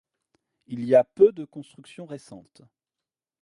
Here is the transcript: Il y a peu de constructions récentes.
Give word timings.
Il 0.65 0.83
y 0.83 0.95
a 0.95 1.03
peu 1.03 1.31
de 1.31 1.45
constructions 1.45 2.07
récentes. 2.07 2.63